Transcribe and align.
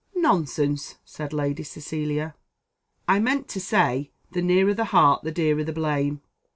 "Nonsense!" 0.15 0.95
said 1.05 1.31
Lady 1.31 1.61
Cecilia. 1.61 2.33
"I 3.07 3.19
meant 3.19 3.47
to 3.49 3.59
say, 3.59 4.09
the 4.31 4.41
nearer 4.41 4.73
the 4.73 4.85
heart 4.85 5.21
the 5.21 5.31
dearer 5.31 5.63
the 5.63 5.73
blame. 5.73 6.21